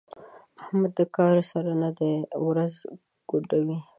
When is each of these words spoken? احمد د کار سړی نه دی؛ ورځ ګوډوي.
احمد 0.61 0.91
د 0.97 1.01
کار 1.15 1.35
سړی 1.51 1.75
نه 1.83 1.89
دی؛ 1.97 2.13
ورځ 2.47 2.73
ګوډوي. 3.29 3.79